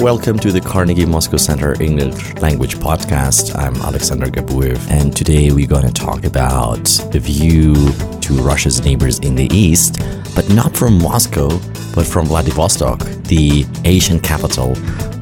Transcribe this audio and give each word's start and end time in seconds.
Welcome 0.00 0.38
to 0.40 0.52
the 0.52 0.60
Carnegie 0.60 1.04
Moscow 1.06 1.38
Center 1.38 1.74
English 1.82 2.34
Language 2.34 2.76
Podcast. 2.76 3.58
I'm 3.58 3.74
Alexander 3.82 4.26
Gabuev, 4.26 4.78
and 4.92 5.14
today 5.14 5.50
we're 5.50 5.66
going 5.66 5.88
to 5.88 5.92
talk 5.92 6.24
about 6.24 6.84
the 7.10 7.18
view 7.18 7.74
to 8.20 8.34
Russia's 8.34 8.80
neighbors 8.84 9.18
in 9.18 9.34
the 9.34 9.48
east, 9.52 9.98
but 10.36 10.48
not 10.50 10.76
from 10.76 11.02
Moscow, 11.02 11.48
but 11.96 12.06
from 12.06 12.26
Vladivostok, 12.26 13.00
the 13.24 13.66
Asian 13.84 14.20
capital 14.20 14.76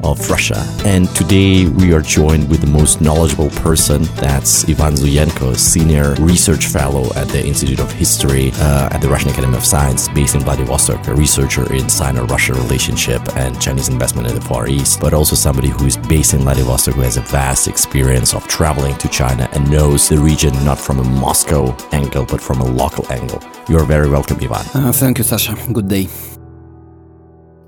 of 0.07 0.29
Russia. 0.29 0.65
And 0.85 1.07
today 1.15 1.67
we 1.67 1.93
are 1.93 2.01
joined 2.01 2.49
with 2.49 2.61
the 2.61 2.67
most 2.67 3.01
knowledgeable 3.01 3.49
person. 3.49 4.03
That's 4.15 4.63
Ivan 4.69 4.93
Zuenko, 4.93 5.55
Senior 5.55 6.15
Research 6.15 6.67
Fellow 6.67 7.11
at 7.15 7.27
the 7.27 7.45
Institute 7.45 7.79
of 7.79 7.91
History 7.91 8.51
uh, 8.55 8.89
at 8.91 9.01
the 9.01 9.09
Russian 9.09 9.29
Academy 9.31 9.57
of 9.57 9.65
Science, 9.65 10.07
based 10.09 10.35
in 10.35 10.41
Vladivostok, 10.41 11.05
a 11.07 11.13
researcher 11.13 11.71
in 11.73 11.89
Sino-Russia 11.89 12.53
relationship 12.53 13.21
and 13.35 13.59
Chinese 13.61 13.89
investment 13.89 14.27
in 14.27 14.35
the 14.35 14.41
Far 14.41 14.67
East, 14.67 14.99
but 15.01 15.13
also 15.13 15.35
somebody 15.35 15.67
who 15.67 15.85
is 15.85 15.97
based 15.97 16.33
in 16.33 16.39
Vladivostok 16.41 16.95
who 16.95 17.01
has 17.01 17.17
a 17.17 17.21
vast 17.21 17.67
experience 17.67 18.33
of 18.33 18.47
traveling 18.47 18.95
to 18.97 19.07
China 19.09 19.49
and 19.53 19.69
knows 19.69 20.07
the 20.09 20.17
region 20.17 20.53
not 20.63 20.79
from 20.79 20.99
a 20.99 21.03
Moscow 21.03 21.75
angle, 21.91 22.25
but 22.25 22.41
from 22.41 22.61
a 22.61 22.65
local 22.65 23.05
angle. 23.11 23.41
You 23.67 23.77
are 23.77 23.85
very 23.85 24.09
welcome, 24.09 24.37
Ivan. 24.37 24.65
Uh, 24.73 24.91
thank 24.91 25.17
you, 25.17 25.23
Sasha. 25.23 25.55
Good 25.71 25.87
day. 25.87 26.07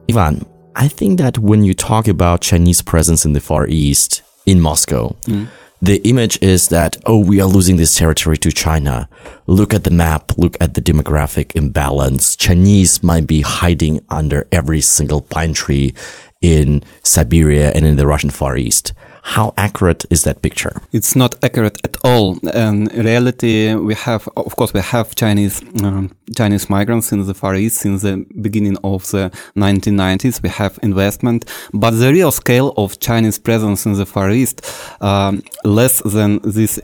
Ivan, 0.09 0.45
I 0.75 0.87
think 0.87 1.19
that 1.19 1.37
when 1.37 1.63
you 1.63 1.73
talk 1.73 2.07
about 2.07 2.41
Chinese 2.41 2.81
presence 2.81 3.25
in 3.25 3.33
the 3.33 3.41
Far 3.41 3.67
East, 3.67 4.21
in 4.45 4.61
Moscow, 4.61 5.15
mm. 5.23 5.47
the 5.81 5.97
image 6.07 6.41
is 6.41 6.69
that, 6.69 6.97
oh, 7.05 7.19
we 7.19 7.41
are 7.41 7.47
losing 7.47 7.77
this 7.77 7.95
territory 7.95 8.37
to 8.37 8.51
China. 8.51 9.09
Look 9.47 9.73
at 9.73 9.83
the 9.83 9.91
map, 9.91 10.37
look 10.37 10.57
at 10.59 10.73
the 10.73 10.81
demographic 10.81 11.55
imbalance. 11.55 12.35
Chinese 12.35 13.03
might 13.03 13.27
be 13.27 13.41
hiding 13.41 14.03
under 14.09 14.47
every 14.51 14.81
single 14.81 15.21
pine 15.21 15.53
tree 15.53 15.93
in 16.41 16.83
Siberia 17.03 17.71
and 17.75 17.85
in 17.85 17.97
the 17.97 18.07
Russian 18.07 18.29
Far 18.29 18.57
East. 18.57 18.93
How 19.21 19.53
accurate 19.57 20.05
is 20.09 20.23
that 20.23 20.41
picture? 20.41 20.81
It's 20.91 21.15
not 21.15 21.35
accurate 21.43 21.77
at 21.83 21.97
all. 22.03 22.37
In 22.47 22.85
reality, 22.85 23.73
we 23.75 23.93
have, 23.95 24.27
of 24.35 24.55
course, 24.55 24.73
we 24.73 24.81
have 24.81 25.15
Chinese 25.15 25.61
um, 25.83 26.11
Chinese 26.35 26.69
migrants 26.69 27.11
in 27.11 27.25
the 27.25 27.33
Far 27.33 27.55
East 27.55 27.77
since 27.77 28.01
the 28.01 28.25
beginning 28.41 28.77
of 28.83 29.09
the 29.11 29.31
1990s. 29.55 30.41
We 30.41 30.49
have 30.49 30.79
investment, 30.83 31.45
but 31.73 31.91
the 31.91 32.11
real 32.11 32.31
scale 32.31 32.73
of 32.77 32.99
Chinese 32.99 33.39
presence 33.39 33.85
in 33.85 33.93
the 33.93 34.05
Far 34.05 34.29
East, 34.31 34.57
um, 35.01 35.43
less 35.63 36.01
than 36.03 36.39
these 36.43 36.79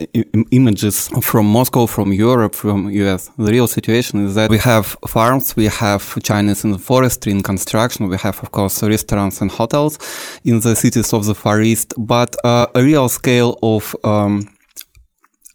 images 0.50 1.08
from 1.22 1.46
Moscow, 1.46 1.86
from 1.86 2.12
Europe, 2.12 2.54
from 2.54 2.90
US. 2.90 3.30
The 3.38 3.52
real 3.52 3.68
situation 3.68 4.26
is 4.26 4.34
that 4.34 4.50
we 4.50 4.58
have 4.58 4.96
farms, 5.06 5.56
we 5.56 5.66
have 5.66 6.02
Chinese 6.22 6.64
in 6.64 6.76
forestry, 6.78 7.32
in 7.32 7.42
construction, 7.42 8.08
we 8.08 8.16
have, 8.18 8.42
of 8.42 8.50
course, 8.52 8.82
restaurants 8.82 9.40
and 9.40 9.50
hotels 9.50 9.98
in 10.44 10.60
the 10.60 10.74
cities 10.74 11.12
of 11.12 11.24
the 11.26 11.34
Far 11.34 11.60
East, 11.60 11.94
but 11.96 12.25
uh, 12.44 12.66
a 12.74 12.82
real 12.82 13.08
scale 13.08 13.58
of 13.62 13.94
um, 14.04 14.48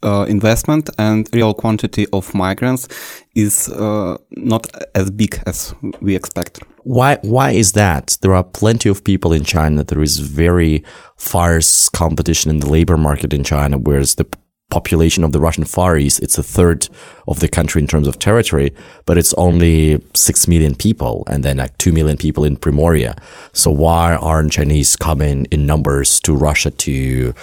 uh, 0.04 0.26
investment 0.28 0.90
and 0.98 1.30
real 1.34 1.54
quantity 1.54 2.08
of 2.14 2.34
migrants 2.34 2.88
is 3.36 3.70
uh, 3.70 4.18
not 4.32 4.68
as 4.96 5.12
big 5.12 5.42
as 5.46 5.74
we 6.02 6.16
expect. 6.16 6.60
Why? 6.84 7.18
Why 7.22 7.52
is 7.52 7.74
that? 7.74 8.18
There 8.22 8.34
are 8.34 8.44
plenty 8.44 8.90
of 8.90 9.04
people 9.04 9.34
in 9.34 9.44
China. 9.44 9.84
There 9.84 10.02
is 10.02 10.18
very 10.18 10.84
fierce 11.18 11.90
competition 11.90 12.50
in 12.50 12.60
the 12.60 12.70
labor 12.70 12.98
market 12.98 13.34
in 13.34 13.44
China, 13.44 13.78
whereas 13.78 14.16
the 14.16 14.26
population 14.72 15.24
of 15.24 15.32
the 15.32 15.40
Russian 15.40 15.66
Far 15.66 15.98
East, 15.98 16.24
it's 16.24 16.38
a 16.38 16.44
third 16.44 16.88
of 17.28 17.40
the 17.40 17.48
country 17.48 17.82
in 17.82 17.88
terms 17.88 18.08
of 18.08 18.20
territory, 18.20 18.74
but 19.06 19.18
it's 19.18 19.34
only 19.36 20.02
6 20.14 20.48
million 20.48 20.76
people 20.76 21.24
and 21.28 21.44
then 21.44 21.58
like 21.58 21.78
2 21.78 21.92
million 21.92 22.18
people 22.18 22.44
in 22.44 22.58
Primorye. 22.58 23.18
So 23.54 23.72
why 23.72 24.16
aren't 24.16 24.52
Chinese 24.54 24.96
coming 24.96 25.46
in 25.52 25.66
numbers 25.66 26.20
to 26.22 26.36
Russia 26.36 26.72
to 26.72 27.34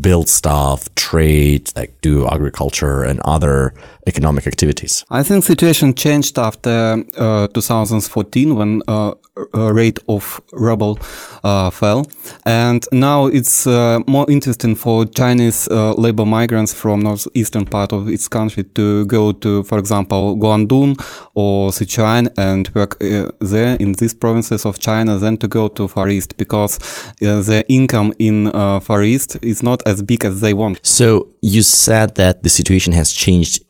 build 0.00 0.28
stuff, 0.28 0.92
trade, 0.94 1.70
like 1.76 2.00
do 2.00 2.26
agriculture 2.26 3.02
and 3.02 3.20
other 3.20 3.74
economic 4.06 4.46
activities? 4.46 5.04
I 5.10 5.22
think 5.22 5.44
situation 5.44 5.94
changed 5.94 6.38
after 6.38 7.04
uh, 7.16 7.48
2014 7.48 8.54
when 8.54 8.82
uh, 8.88 9.14
rate 9.72 9.98
of 10.08 10.40
ruble 10.52 10.98
uh, 11.44 11.70
fell. 11.70 12.06
And 12.44 12.84
now 12.92 13.26
it's 13.26 13.66
uh, 13.66 14.00
more 14.06 14.26
interesting 14.30 14.74
for 14.74 15.04
Chinese 15.06 15.68
uh, 15.68 15.94
labor 15.94 16.24
migrants 16.24 16.74
from 16.74 17.00
northeastern 17.00 17.64
part 17.64 17.92
of 17.92 18.08
its 18.08 18.28
country 18.28 18.64
to 18.64 19.04
go 19.06 19.27
to, 19.32 19.62
for 19.64 19.78
example, 19.78 20.36
Guangdong 20.36 20.98
or 21.34 21.70
Sichuan 21.70 22.32
and 22.36 22.68
work 22.74 23.02
uh, 23.02 23.30
there 23.40 23.76
in 23.76 23.92
these 23.92 24.14
provinces 24.14 24.64
of 24.64 24.78
China 24.78 25.18
than 25.18 25.36
to 25.38 25.48
go 25.48 25.68
to 25.68 25.88
Far 25.88 26.08
East 26.08 26.36
because 26.36 26.78
uh, 27.22 27.40
the 27.42 27.64
income 27.68 28.12
in 28.18 28.48
uh, 28.48 28.80
Far 28.80 29.02
East 29.02 29.38
is 29.42 29.62
not 29.62 29.82
as 29.86 30.02
big 30.02 30.24
as 30.24 30.40
they 30.40 30.54
want. 30.54 30.80
So 30.82 31.28
you 31.42 31.62
said 31.62 32.14
that 32.16 32.42
the 32.42 32.48
situation 32.48 32.92
has 32.92 33.12
changed 33.12 33.64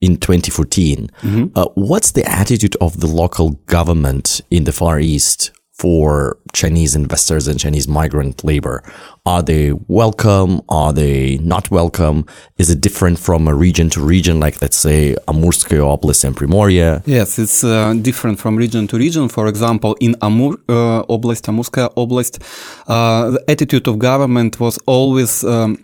in 0.00 0.16
2014. 0.18 1.08
Mm-hmm. 1.22 1.46
Uh, 1.54 1.66
what's 1.74 2.12
the 2.12 2.24
attitude 2.28 2.76
of 2.80 3.00
the 3.00 3.06
local 3.06 3.52
government 3.66 4.40
in 4.50 4.64
the 4.64 4.72
Far 4.72 5.00
East 5.00 5.50
for 5.74 6.38
Chinese 6.52 6.94
investors 6.94 7.48
and 7.48 7.58
Chinese 7.58 7.88
migrant 7.88 8.44
labor? 8.44 8.82
Are 9.26 9.42
they 9.42 9.72
welcome? 9.88 10.60
Are 10.68 10.92
they 10.92 11.38
not 11.38 11.70
welcome? 11.70 12.26
Is 12.58 12.70
it 12.70 12.80
different 12.80 13.18
from 13.18 13.48
a 13.48 13.54
region 13.54 13.90
to 13.90 14.00
region, 14.00 14.38
like 14.38 14.62
let's 14.62 14.76
say 14.76 15.16
Amurskaya 15.26 15.98
Oblast 15.98 16.24
and 16.24 16.36
Primorye? 16.36 17.02
Yes, 17.06 17.38
it's 17.38 17.64
uh, 17.64 17.94
different 17.94 18.38
from 18.38 18.56
region 18.56 18.86
to 18.88 18.98
region. 18.98 19.28
For 19.28 19.46
example, 19.48 19.96
in 20.00 20.14
Amur 20.22 20.54
uh, 20.68 21.02
Oblast, 21.08 21.44
Amurskaya 21.48 21.92
Oblast, 21.94 22.40
uh, 22.86 23.30
the 23.30 23.44
attitude 23.50 23.88
of 23.88 23.98
government 23.98 24.60
was 24.60 24.78
always 24.86 25.42
um, 25.44 25.82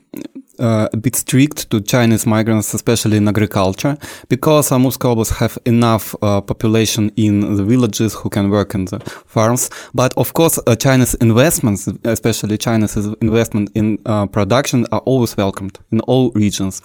uh, 0.61 0.89
a 0.93 0.97
bit 0.97 1.17
strict 1.17 1.71
to 1.71 1.81
Chinese 1.81 2.27
migrants, 2.27 2.75
especially 2.75 3.17
in 3.17 3.29
agriculture, 3.29 3.97
because 4.29 4.71
Amursk 4.71 5.01
Oblast 5.01 5.39
have 5.39 5.59
enough 5.65 6.15
uh, 6.23 6.41
population 6.41 7.11
in 7.17 7.57
the 7.57 7.65
villages 7.65 8.15
who 8.15 8.29
can 8.29 8.51
work 8.51 8.75
in 8.75 8.85
the 8.85 9.01
farms. 9.27 9.71
But 9.95 10.13
of 10.17 10.33
course, 10.35 10.59
uh, 10.67 10.77
Chinese 10.77 11.15
investments, 11.15 11.89
especially 12.05 12.59
China's 12.59 12.97
investment 13.21 13.71
in 13.75 13.99
uh, 14.07 14.27
production, 14.27 14.87
are 14.93 15.01
always 15.01 15.37
welcomed 15.37 15.79
in 15.91 16.01
all 16.01 16.31
regions. 16.33 16.83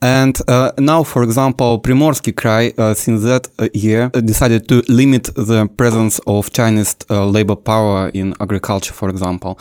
And 0.00 0.38
uh, 0.48 0.72
now, 0.78 1.02
for 1.02 1.22
example, 1.22 1.80
Primorsky 1.80 2.32
Krai, 2.32 2.78
uh, 2.78 2.94
since 2.94 3.22
that 3.22 3.48
year, 3.74 4.10
decided 4.10 4.68
to 4.68 4.82
limit 4.88 5.24
the 5.34 5.66
presence 5.76 6.20
of 6.26 6.52
Chinese 6.52 6.96
labor 7.10 7.56
power 7.56 8.10
in 8.14 8.34
agriculture, 8.40 8.92
for 8.94 9.08
example, 9.08 9.58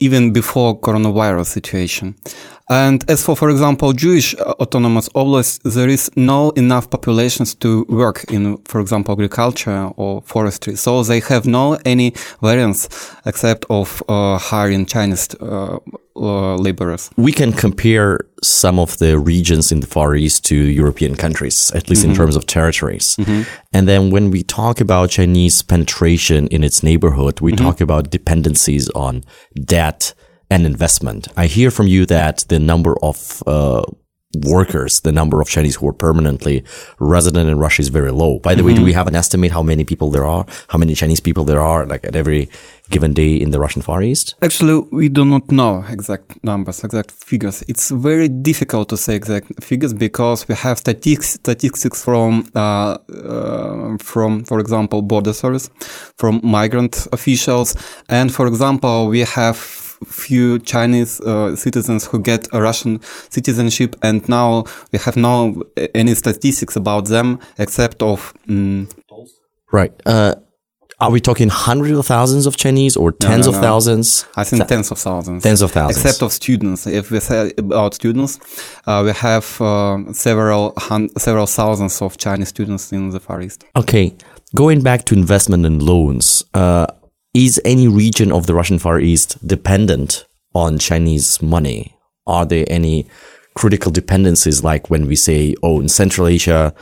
even 0.00 0.32
before 0.32 0.80
coronavirus 0.80 1.46
situation. 1.46 2.14
And 2.72 3.04
as 3.10 3.22
for, 3.22 3.36
for 3.36 3.50
example, 3.50 3.92
Jewish 3.92 4.34
uh, 4.34 4.54
autonomous 4.58 5.08
oblasts, 5.10 5.58
there 5.74 5.90
is 5.90 6.10
no 6.16 6.50
enough 6.52 6.88
populations 6.88 7.54
to 7.56 7.84
work 7.88 8.24
in, 8.32 8.56
for 8.64 8.80
example, 8.80 9.12
agriculture 9.12 9.90
or 9.96 10.22
forestry. 10.22 10.76
So 10.76 11.02
they 11.02 11.20
have 11.20 11.44
no 11.46 11.78
any 11.84 12.14
variance 12.40 12.88
except 13.26 13.66
of 13.68 14.02
uh, 14.08 14.38
hiring 14.38 14.86
Chinese 14.86 15.34
uh, 15.34 15.78
uh, 16.16 16.56
laborers. 16.56 17.10
We 17.16 17.32
can 17.32 17.52
compare 17.52 18.20
some 18.42 18.78
of 18.78 18.96
the 18.98 19.18
regions 19.18 19.70
in 19.70 19.80
the 19.80 19.86
Far 19.86 20.14
East 20.14 20.44
to 20.46 20.54
European 20.54 21.14
countries, 21.14 21.70
at 21.74 21.90
least 21.90 22.02
mm 22.02 22.04
-hmm. 22.04 22.04
in 22.04 22.10
mm-hmm. 22.10 22.24
terms 22.24 22.36
of 22.36 22.44
territories. 22.44 23.16
Mm 23.18 23.24
-hmm. 23.24 23.44
And 23.72 23.86
then 23.86 24.10
when 24.12 24.30
we 24.30 24.42
talk 24.44 24.80
about 24.80 25.10
Chinese 25.10 25.64
penetration 25.66 26.46
in 26.48 26.62
its 26.64 26.80
neighborhood, 26.80 27.40
we 27.40 27.50
mm 27.50 27.58
-hmm. 27.58 27.64
talk 27.64 27.80
about 27.80 28.10
dependencies 28.10 28.92
on 28.92 29.22
debt 29.52 30.14
and 30.52 30.66
investment. 30.66 31.28
I 31.36 31.46
hear 31.46 31.70
from 31.70 31.86
you 31.86 32.04
that 32.06 32.44
the 32.48 32.58
number 32.58 32.94
of 33.02 33.42
uh, 33.46 33.82
workers, 34.34 35.00
the 35.00 35.12
number 35.12 35.40
of 35.40 35.48
Chinese 35.48 35.76
who 35.76 35.88
are 35.88 35.92
permanently 35.92 36.64
resident 36.98 37.48
in 37.48 37.58
Russia 37.58 37.80
is 37.82 37.88
very 37.88 38.12
low. 38.12 38.38
By 38.38 38.54
the 38.54 38.60
mm-hmm. 38.60 38.66
way, 38.66 38.72
do 38.72 38.76
mm-hmm. 38.78 38.84
we 38.84 38.92
have 38.92 39.08
an 39.08 39.14
estimate 39.14 39.52
how 39.52 39.62
many 39.62 39.84
people 39.84 40.10
there 40.10 40.26
are? 40.26 40.44
How 40.68 40.78
many 40.78 40.94
Chinese 40.94 41.20
people 41.20 41.44
there 41.44 41.60
are 41.60 41.86
like 41.86 42.04
at 42.04 42.16
every 42.16 42.48
given 42.90 43.12
day 43.14 43.34
in 43.34 43.50
the 43.50 43.58
Russian 43.58 43.82
Far 43.82 44.02
East? 44.02 44.34
Actually, 44.42 44.86
we 44.90 45.08
do 45.08 45.24
not 45.24 45.50
know 45.50 45.84
exact 45.88 46.42
numbers, 46.44 46.84
exact 46.84 47.10
figures. 47.10 47.62
It's 47.68 47.90
very 47.90 48.28
difficult 48.28 48.88
to 48.90 48.96
say 48.96 49.14
exact 49.14 49.64
figures 49.64 49.94
because 49.94 50.48
we 50.48 50.54
have 50.54 50.78
statistics, 50.78 51.30
statistics 51.34 52.04
from, 52.04 52.46
uh, 52.54 52.98
uh, 53.24 53.96
from, 53.98 54.44
for 54.44 54.60
example, 54.60 55.00
border 55.02 55.32
service, 55.32 55.70
from 56.18 56.40
migrant 56.42 57.06
officials. 57.12 57.74
And 58.08 58.32
for 58.32 58.46
example, 58.46 59.08
we 59.08 59.20
have 59.20 59.81
few 60.04 60.58
Chinese 60.58 61.20
uh, 61.20 61.56
citizens 61.56 62.06
who 62.06 62.20
get 62.20 62.48
a 62.52 62.60
Russian 62.60 63.00
citizenship, 63.30 63.96
and 64.02 64.28
now 64.28 64.64
we 64.92 64.98
have 64.98 65.16
no 65.16 65.62
any 65.94 66.14
statistics 66.14 66.76
about 66.76 67.06
them 67.06 67.38
except 67.58 68.02
of. 68.02 68.34
Um, 68.48 68.88
right. 69.72 69.92
Uh, 70.06 70.34
are 71.02 71.10
we 71.10 71.20
talking 71.20 71.48
hundreds 71.48 71.98
of 71.98 72.06
thousands 72.06 72.46
of 72.46 72.56
Chinese 72.56 72.96
or 72.96 73.10
tens 73.10 73.46
no, 73.46 73.50
no, 73.50 73.58
no. 73.58 73.58
of 73.58 73.64
thousands? 73.64 74.24
I 74.36 74.44
think 74.44 74.60
Th 74.62 74.68
tens 74.68 74.90
of 74.92 74.98
thousands. 74.98 75.42
Tens 75.42 75.60
of 75.60 75.72
thousands. 75.72 75.96
Except 75.96 76.22
of 76.22 76.32
students. 76.32 76.86
If 76.86 77.10
we 77.10 77.18
say 77.18 77.52
about 77.58 77.94
students, 77.94 78.38
uh, 78.86 79.02
we 79.04 79.12
have 79.28 79.46
uh, 79.60 80.12
several 80.12 80.74
several 81.18 81.46
thousands 81.46 82.00
of 82.00 82.16
Chinese 82.18 82.50
students 82.50 82.92
in 82.92 83.10
the 83.10 83.18
Far 83.18 83.42
East. 83.42 83.64
Okay. 83.74 84.14
Going 84.54 84.82
back 84.82 85.04
to 85.06 85.14
investment 85.14 85.66
and 85.66 85.82
loans, 85.82 86.44
uh, 86.54 86.86
is 87.34 87.60
any 87.64 87.88
region 87.88 88.30
of 88.30 88.46
the 88.46 88.54
Russian 88.54 88.78
Far 88.78 89.00
East 89.00 89.46
dependent 89.46 90.26
on 90.54 90.78
Chinese 90.78 91.40
money? 91.40 91.96
Are 92.26 92.44
there 92.44 92.64
any 92.68 93.06
critical 93.54 93.90
dependencies 93.90 94.62
like 94.62 94.90
when 94.90 95.06
we 95.06 95.16
say, 95.16 95.54
oh, 95.62 95.80
in 95.80 95.88
Central 95.88 96.26
Asia, 96.26 96.74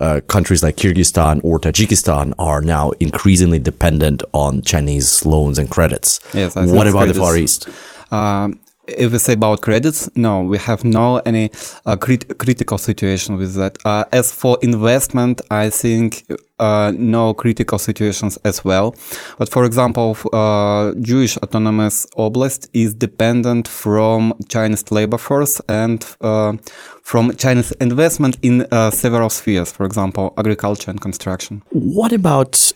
uh, 0.00 0.20
countries 0.28 0.62
like 0.62 0.76
Kyrgyzstan 0.76 1.40
or 1.44 1.60
Tajikistan 1.60 2.32
are 2.38 2.62
now 2.62 2.90
increasingly 3.00 3.58
dependent 3.58 4.22
on 4.32 4.62
Chinese 4.62 5.26
loans 5.26 5.58
and 5.58 5.70
credits. 5.70 6.20
Yes, 6.32 6.56
I 6.56 6.64
think 6.64 6.76
what 6.76 6.86
about 6.86 7.08
the 7.08 7.14
Far 7.14 7.36
East? 7.36 7.68
Um, 8.10 8.60
if 8.86 9.12
we 9.12 9.18
say 9.18 9.34
about 9.34 9.60
credits, 9.60 10.08
no, 10.16 10.42
we 10.42 10.58
have 10.58 10.84
no 10.84 11.18
any 11.18 11.50
uh, 11.86 11.96
crit- 11.96 12.38
critical 12.38 12.78
situation 12.78 13.36
with 13.36 13.54
that. 13.54 13.78
Uh, 13.84 14.04
as 14.12 14.32
for 14.32 14.58
investment, 14.62 15.40
I 15.50 15.70
think 15.70 16.26
uh, 16.58 16.92
no 16.96 17.34
critical 17.34 17.78
situations 17.78 18.38
as 18.44 18.64
well. 18.64 18.94
But 19.38 19.48
for 19.48 19.64
example, 19.64 20.16
uh, 20.32 20.92
Jewish 21.00 21.36
autonomous 21.38 22.06
oblast 22.16 22.68
is 22.72 22.94
dependent 22.94 23.68
from 23.68 24.34
Chinese 24.48 24.90
labor 24.90 25.18
force 25.18 25.60
and 25.68 26.04
uh, 26.20 26.54
from 27.02 27.34
Chinese 27.36 27.72
investment 27.72 28.38
in 28.42 28.66
uh, 28.70 28.90
several 28.90 29.30
spheres. 29.30 29.72
For 29.72 29.84
example, 29.84 30.34
agriculture 30.36 30.90
and 30.90 31.00
construction. 31.00 31.62
What 31.70 32.12
about 32.12 32.72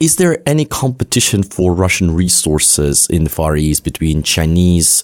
is 0.00 0.14
there 0.14 0.40
any 0.46 0.64
competition 0.64 1.42
for 1.42 1.74
Russian 1.74 2.14
resources 2.14 3.08
in 3.08 3.24
the 3.24 3.30
Far 3.30 3.56
East 3.56 3.82
between 3.82 4.22
Chinese, 4.22 5.02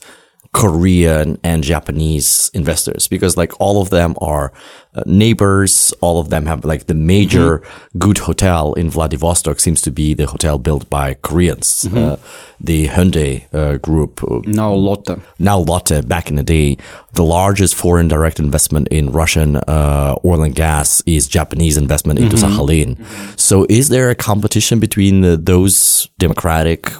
Korean, 0.55 1.39
and 1.43 1.65
Japanese 1.65 2.51
investors? 2.55 3.09
Because 3.09 3.37
like 3.37 3.53
all 3.61 3.83
of 3.83 3.91
them 3.91 4.15
are 4.21 4.53
uh, 4.95 5.03
neighbors, 5.05 5.93
all 6.01 6.19
of 6.21 6.31
them 6.31 6.47
have 6.47 6.65
like 6.65 6.87
the 6.87 6.95
major 6.95 7.61
good 7.99 8.19
hotel 8.19 8.73
in 8.75 8.89
Vladivostok 8.89 9.59
seems 9.59 9.81
to 9.83 9.91
be 9.91 10.15
the 10.15 10.27
hotel 10.27 10.57
built 10.59 10.89
by 10.89 11.15
Koreans, 11.23 11.85
uh, 11.93 12.17
the 12.61 12.87
Hyundai 12.87 13.45
uh, 13.53 13.79
group. 13.79 14.23
uh, 14.23 14.41
Now 14.47 14.73
Lotte. 14.73 15.19
now 15.39 15.59
Lotte 15.59 16.07
back 16.07 16.31
in 16.31 16.37
the 16.37 16.45
day, 16.45 16.79
the 17.15 17.25
largest 17.25 17.75
foreign 17.75 18.09
direct 18.09 18.39
investment 18.39 18.87
in 18.89 19.11
Russian 19.11 19.57
uh, 19.57 20.15
oil 20.25 20.43
and 20.45 20.55
gas 20.55 21.03
is 21.07 21.27
Japanese 21.27 21.77
investment 21.77 22.19
into 22.21 22.37
Sakhalin. 22.37 22.97
So 23.37 23.67
is 23.69 23.89
there 23.89 24.09
a 24.11 24.15
competition 24.15 24.79
between 24.79 25.25
uh, 25.25 25.37
those 25.41 26.09
democratic 26.19 26.93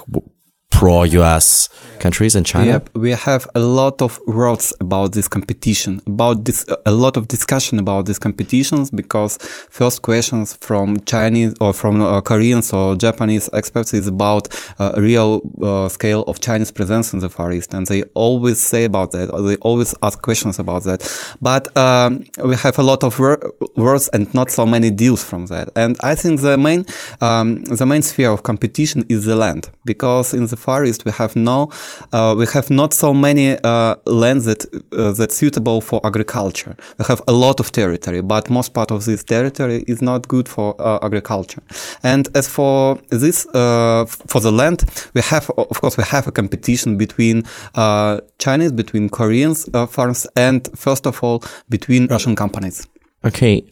pro-US 0.75 1.69
countries 1.99 2.35
and 2.35 2.45
China? 2.45 2.71
Yep, 2.73 2.89
we 2.95 3.11
have 3.11 3.47
a 3.55 3.59
lot 3.59 4.01
of 4.01 4.19
words 4.27 4.73
about 4.79 5.13
this 5.13 5.27
competition, 5.27 6.01
about 6.05 6.45
this, 6.45 6.65
a 6.85 6.91
lot 6.91 7.17
of 7.17 7.27
discussion 7.27 7.79
about 7.79 8.05
these 8.05 8.19
competitions 8.19 8.91
because 8.91 9.37
first 9.69 10.01
questions 10.01 10.53
from 10.67 10.99
Chinese 11.05 11.53
or 11.61 11.73
from 11.73 12.01
uh, 12.01 12.21
Koreans 12.21 12.73
or 12.73 12.95
Japanese 12.95 13.49
experts 13.53 13.93
is 13.93 14.07
about 14.07 14.43
uh, 14.79 14.93
real 14.97 15.41
uh, 15.61 15.87
scale 15.89 16.23
of 16.23 16.39
Chinese 16.41 16.71
presence 16.71 17.13
in 17.13 17.19
the 17.19 17.29
Far 17.29 17.51
East, 17.51 17.73
and 17.73 17.87
they 17.87 18.03
always 18.13 18.61
say 18.61 18.83
about 18.83 19.11
that. 19.11 19.27
They 19.47 19.55
always 19.57 19.95
ask 20.03 20.21
questions 20.21 20.59
about 20.59 20.83
that. 20.83 20.99
But 21.41 21.75
um, 21.77 22.25
we 22.43 22.55
have 22.57 22.77
a 22.77 22.83
lot 22.83 23.03
of 23.03 23.17
wor- 23.19 23.41
words 23.75 24.09
and 24.09 24.31
not 24.33 24.51
so 24.51 24.65
many 24.65 24.91
deals 24.91 25.23
from 25.23 25.47
that. 25.47 25.69
And 25.75 25.97
I 26.01 26.15
think 26.15 26.41
the 26.41 26.57
main 26.57 26.85
um, 27.21 27.63
the 27.63 27.85
main 27.85 28.01
sphere 28.01 28.31
of 28.31 28.43
competition 28.43 29.05
is 29.09 29.25
the 29.25 29.35
land 29.35 29.69
because 29.85 30.33
in 30.33 30.47
the 30.47 30.57
Far 30.65 30.83
East 30.85 31.05
we 31.05 31.11
have 31.11 31.35
no 31.35 31.69
uh, 32.11 32.33
we 32.39 32.45
have 32.55 32.69
not 32.69 32.93
so 32.93 33.13
many 33.13 33.47
uh, 33.63 33.95
lands 34.23 34.45
that 34.45 34.61
uh, 34.65 35.11
that's 35.17 35.35
suitable 35.35 35.79
for 35.81 35.97
agriculture. 36.03 36.75
We 36.99 37.05
have 37.05 37.21
a 37.27 37.31
lot 37.45 37.59
of 37.59 37.71
territory, 37.71 38.21
but 38.21 38.49
most 38.49 38.73
part 38.73 38.91
of 38.91 39.05
this 39.05 39.23
territory 39.23 39.83
is 39.87 40.01
not 40.01 40.27
good 40.27 40.47
for 40.49 40.75
uh, 40.79 41.07
agriculture. 41.07 41.61
And 42.03 42.27
as 42.35 42.47
for 42.47 42.99
this, 43.09 43.45
uh, 43.47 44.05
for 44.31 44.41
the 44.41 44.51
land, 44.51 44.79
we 45.13 45.21
have 45.21 45.49
of 45.57 45.79
course 45.81 45.97
we 45.97 46.03
have 46.15 46.27
a 46.27 46.31
competition 46.31 46.97
between 46.97 47.43
uh, 47.75 48.21
Chinese, 48.39 48.71
between 48.71 49.09
Koreans 49.09 49.69
farms, 49.89 50.27
and 50.35 50.67
first 50.75 51.05
of 51.05 51.23
all 51.23 51.43
between 51.69 52.07
Russian 52.07 52.35
companies. 52.35 52.87
Okay. 53.23 53.63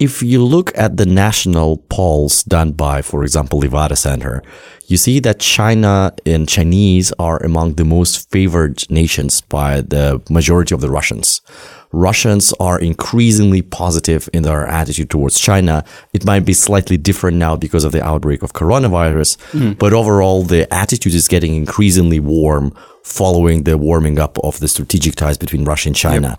If 0.00 0.22
you 0.22 0.42
look 0.42 0.72
at 0.78 0.96
the 0.96 1.04
national 1.04 1.76
polls 1.90 2.42
done 2.42 2.72
by, 2.72 3.02
for 3.02 3.22
example, 3.22 3.60
Levada 3.60 3.98
Center, 3.98 4.42
you 4.86 4.96
see 4.96 5.20
that 5.20 5.40
China 5.40 6.14
and 6.24 6.48
Chinese 6.48 7.12
are 7.18 7.36
among 7.44 7.74
the 7.74 7.84
most 7.84 8.30
favored 8.30 8.90
nations 8.90 9.42
by 9.42 9.82
the 9.82 10.22
majority 10.30 10.74
of 10.74 10.80
the 10.80 10.90
Russians. 10.90 11.42
Russians 11.92 12.54
are 12.58 12.78
increasingly 12.78 13.60
positive 13.60 14.26
in 14.32 14.42
their 14.42 14.66
attitude 14.66 15.10
towards 15.10 15.38
China. 15.38 15.84
It 16.14 16.24
might 16.24 16.46
be 16.46 16.54
slightly 16.54 16.96
different 16.96 17.36
now 17.36 17.56
because 17.56 17.84
of 17.84 17.92
the 17.92 18.02
outbreak 18.02 18.42
of 18.42 18.54
coronavirus, 18.54 19.38
hmm. 19.50 19.72
but 19.72 19.92
overall 19.92 20.44
the 20.44 20.72
attitude 20.72 21.14
is 21.14 21.28
getting 21.28 21.54
increasingly 21.54 22.20
warm 22.20 22.74
following 23.02 23.64
the 23.64 23.76
warming 23.76 24.18
up 24.18 24.38
of 24.38 24.60
the 24.60 24.68
strategic 24.68 25.14
ties 25.14 25.36
between 25.36 25.64
Russia 25.64 25.88
and 25.88 25.96
China. 25.96 26.38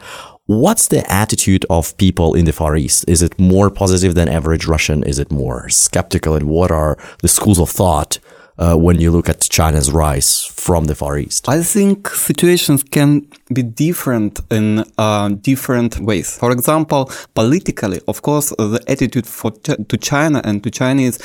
What's 0.51 0.89
the 0.89 1.09
attitude 1.09 1.65
of 1.69 1.95
people 1.95 2.33
in 2.33 2.44
the 2.44 2.51
Far 2.51 2.75
East? 2.75 3.06
Is 3.07 3.21
it 3.21 3.39
more 3.39 3.69
positive 3.69 4.15
than 4.15 4.27
average 4.27 4.65
Russian? 4.68 5.01
Is 5.03 5.18
it 5.18 5.31
more 5.31 5.69
skeptical? 5.69 6.36
And 6.36 6.50
what 6.50 6.71
are 6.71 6.98
the 7.21 7.30
schools 7.30 7.57
of 7.57 7.69
thought 7.69 8.19
uh, 8.57 8.75
when 8.75 9.00
you 9.00 9.12
look 9.12 9.30
at 9.30 9.39
China's 9.50 9.89
rise 9.92 10.44
from 10.44 10.88
the 10.88 10.95
Far 10.95 11.18
East? 11.18 11.48
I 11.48 11.63
think 11.63 12.09
situations 12.09 12.83
can 12.83 13.27
be 13.53 13.63
different 13.63 14.42
in 14.51 14.83
uh, 14.98 15.30
different 15.30 16.00
ways. 16.00 16.38
For 16.38 16.51
example, 16.51 17.09
politically, 17.33 18.01
of 18.09 18.21
course, 18.21 18.50
the 18.50 18.83
attitude 18.89 19.27
Ch- 19.27 19.88
to 19.88 19.97
China 19.97 20.42
and 20.44 20.62
to 20.65 20.69
Chinese 20.69 21.18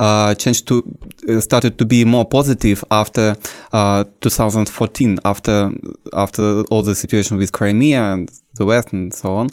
uh, 0.00 0.34
changed 0.34 0.66
to 0.66 0.82
uh, 1.28 1.40
started 1.40 1.78
to 1.78 1.84
be 1.84 2.04
more 2.04 2.24
positive 2.24 2.82
after 2.90 3.36
uh, 3.72 4.02
2014, 4.22 5.20
after 5.24 5.70
after 6.12 6.62
all 6.62 6.82
the 6.82 6.96
situation 6.96 7.36
with 7.36 7.52
Crimea 7.52 8.02
and 8.14 8.41
the 8.62 8.66
West 8.66 8.92
and 8.92 9.12
so 9.12 9.34
on. 9.34 9.50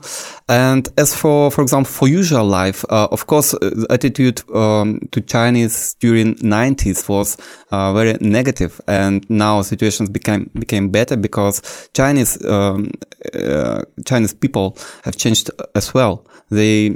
And 0.48 0.88
as 0.98 1.16
for, 1.16 1.52
for 1.52 1.62
example, 1.62 1.92
for 1.92 2.08
usual 2.08 2.46
life, 2.46 2.86
uh, 2.90 3.08
of 3.12 3.26
course, 3.28 3.54
uh, 3.54 3.58
the 3.62 3.88
attitude 3.90 4.42
um, 4.54 5.00
to 5.12 5.22
Chinese 5.22 5.96
during 6.00 6.36
90s 6.36 7.10
was 7.10 7.38
uh, 7.72 7.94
very 7.94 8.18
negative, 8.22 8.80
and 8.88 9.26
now 9.30 9.62
situations 9.62 10.10
became 10.10 10.50
became 10.54 10.90
better 10.90 11.18
because 11.18 11.90
Chinese 11.94 12.44
um, 12.46 12.92
uh, 13.34 13.82
Chinese 14.06 14.34
people 14.34 14.78
have 15.04 15.16
changed 15.16 15.52
as 15.76 15.94
well. 15.94 16.26
They 16.50 16.96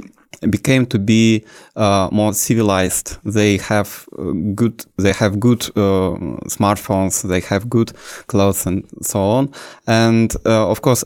became 0.50 0.86
to 0.86 0.98
be 0.98 1.44
uh, 1.76 2.08
more 2.12 2.32
civilized. 2.32 3.18
They 3.24 3.58
have 3.58 4.06
uh, 4.18 4.32
good. 4.54 4.84
They 4.96 5.12
have 5.12 5.40
good 5.40 5.64
uh, 5.76 6.16
smartphones. 6.48 7.22
They 7.28 7.40
have 7.40 7.68
good 7.68 7.92
clothes 8.26 8.66
and 8.66 8.84
so 9.02 9.20
on. 9.20 9.52
And 9.86 10.34
uh, 10.46 10.68
of 10.70 10.82
course, 10.82 11.04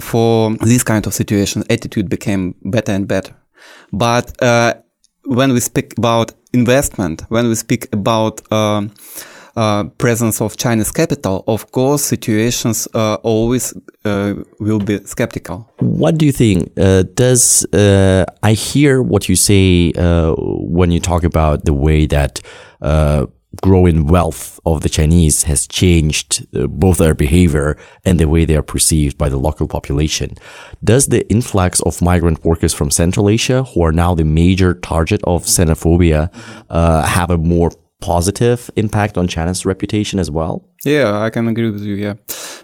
for 0.00 0.54
this 0.56 0.82
kind 0.82 1.06
of 1.06 1.14
situation, 1.14 1.64
attitude 1.70 2.08
became 2.08 2.54
better 2.64 2.92
and 2.92 3.08
better. 3.08 3.34
But 3.92 4.40
uh, 4.42 4.74
when 5.24 5.52
we 5.52 5.60
speak 5.60 5.96
about 5.98 6.32
investment, 6.52 7.22
when 7.28 7.48
we 7.48 7.54
speak 7.54 7.88
about 7.92 8.40
um, 8.52 8.92
uh, 9.56 9.84
presence 9.98 10.40
of 10.40 10.56
Chinese 10.56 10.90
capital, 10.90 11.44
of 11.46 11.70
course, 11.72 12.02
situations 12.04 12.88
uh, 12.94 13.14
always 13.22 13.74
uh, 14.04 14.34
will 14.58 14.80
be 14.80 14.98
skeptical. 15.04 15.70
What 15.78 16.18
do 16.18 16.26
you 16.26 16.32
think? 16.32 16.72
Uh, 16.76 17.04
does 17.14 17.64
uh, 17.72 18.24
I 18.42 18.52
hear 18.52 19.02
what 19.02 19.28
you 19.28 19.36
say 19.36 19.92
uh, 19.92 20.34
when 20.36 20.90
you 20.90 21.00
talk 21.00 21.24
about 21.24 21.64
the 21.64 21.72
way 21.72 22.06
that 22.06 22.40
uh, 22.82 23.26
growing 23.62 24.06
wealth 24.06 24.60
of 24.64 24.82
the 24.82 24.88
Chinese 24.88 25.44
has 25.44 25.66
changed 25.66 26.46
uh, 26.56 26.66
both 26.66 26.98
their 26.98 27.14
behavior 27.14 27.76
and 28.04 28.18
the 28.18 28.28
way 28.28 28.44
they 28.44 28.56
are 28.56 28.62
perceived 28.62 29.18
by 29.18 29.28
the 29.28 29.36
local 29.36 29.68
population? 29.68 30.36
Does 30.82 31.08
the 31.08 31.28
influx 31.30 31.80
of 31.82 32.02
migrant 32.02 32.44
workers 32.44 32.74
from 32.74 32.90
Central 32.90 33.28
Asia, 33.28 33.64
who 33.64 33.82
are 33.82 33.92
now 33.92 34.14
the 34.14 34.24
major 34.24 34.74
target 34.74 35.20
of 35.24 35.44
xenophobia, 35.44 36.32
uh, 36.70 37.02
have 37.06 37.30
a 37.30 37.38
more 37.38 37.70
positive 38.00 38.70
impact 38.76 39.16
on 39.16 39.26
China's 39.28 39.64
reputation 39.64 40.18
as 40.18 40.30
well? 40.30 40.64
Yeah, 40.84 41.20
I 41.20 41.30
can 41.30 41.48
agree 41.48 41.70
with 41.70 41.82
you. 41.82 41.94
Yeah, 41.94 42.14